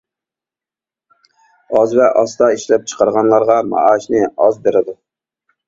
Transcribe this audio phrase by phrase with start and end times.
[1.75, 5.01] ئاز ۋە ئاستا ئىشلەپ چىقارغانلارغا مائاشنى ئاز بېرىدۇ.